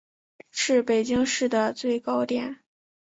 [0.49, 2.57] 是北京市的最高点。